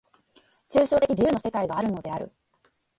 [0.67, 2.31] 抽象的自由の世界があるのである。